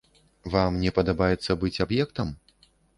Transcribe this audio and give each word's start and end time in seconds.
Вам 0.53 0.79
не 0.85 0.93
падабаецца 0.97 1.59
быць 1.67 1.75
аб'ектам? 1.89 2.37